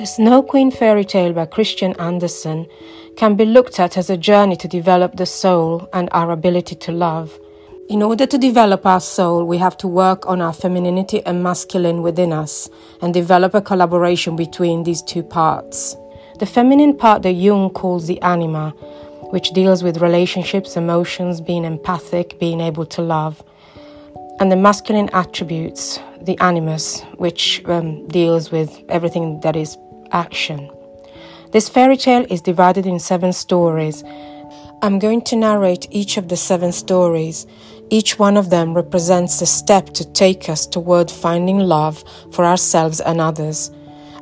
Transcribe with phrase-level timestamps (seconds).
[0.00, 2.66] The Snow Queen fairy tale by Christian Andersen
[3.16, 6.90] can be looked at as a journey to develop the soul and our ability to
[6.90, 7.38] love.
[7.90, 12.00] In order to develop our soul, we have to work on our femininity and masculine
[12.00, 12.70] within us
[13.02, 15.94] and develop a collaboration between these two parts.
[16.38, 18.70] The feminine part that Jung calls the anima,
[19.32, 23.44] which deals with relationships, emotions, being empathic, being able to love,
[24.40, 29.76] and the masculine attributes, the animus, which um, deals with everything that is
[30.12, 30.70] action.
[31.52, 34.04] This fairy tale is divided in seven stories.
[34.82, 37.46] I'm going to narrate each of the seven stories.
[37.90, 43.00] Each one of them represents a step to take us toward finding love for ourselves
[43.00, 43.70] and others.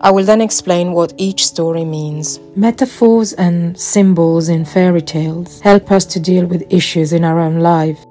[0.01, 2.39] I will then explain what each story means.
[2.57, 7.59] Metaphors and symbols in fairy tales help us to deal with issues in our own
[7.59, 8.08] life.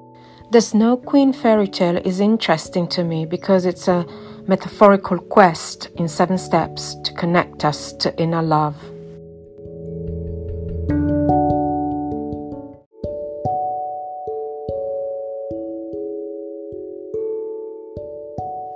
[0.50, 4.06] The Snow Queen fairy tale is interesting to me because it's a
[4.46, 8.74] metaphorical quest in seven steps to connect us to inner love.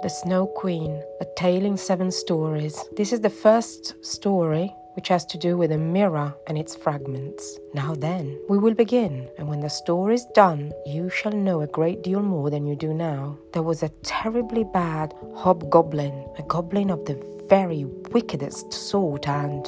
[0.03, 2.84] The Snow Queen, a tale in seven stories.
[2.98, 7.59] This is the first story which has to do with a mirror and its fragments.
[7.75, 11.67] Now then, we will begin, and when the story is done, you shall know a
[11.67, 13.39] great deal more than you do now.
[13.53, 19.67] There was a terribly bad hobgoblin, a goblin of the very wickedest sort, and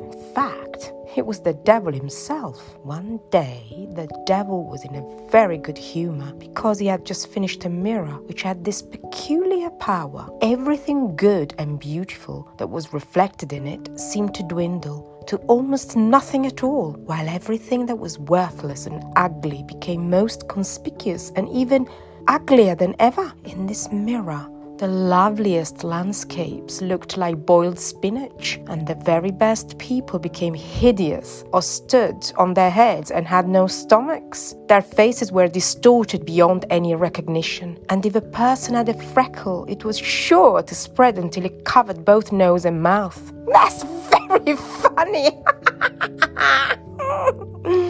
[0.00, 2.76] in fact, it was the devil himself.
[2.82, 7.64] One day, the devil was in a very good humor because he had just finished
[7.64, 10.28] a mirror which had this peculiar power.
[10.42, 16.46] Everything good and beautiful that was reflected in it seemed to dwindle to almost nothing
[16.46, 21.88] at all, while everything that was worthless and ugly became most conspicuous and even
[22.28, 24.46] uglier than ever in this mirror.
[24.78, 31.62] The loveliest landscapes looked like boiled spinach, and the very best people became hideous or
[31.62, 34.54] stood on their heads and had no stomachs.
[34.68, 39.82] Their faces were distorted beyond any recognition, and if a person had a freckle, it
[39.82, 43.32] was sure to spread until it covered both nose and mouth.
[43.46, 45.42] That's very funny!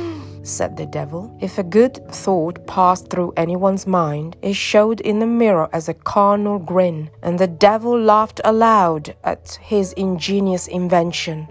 [0.46, 1.36] said the devil.
[1.40, 5.94] If a good thought passed through anyone's mind, it showed in the mirror as a
[5.94, 11.48] carnal grin, and the devil laughed aloud at his ingenious invention.